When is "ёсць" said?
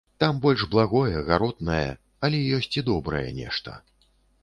2.61-2.73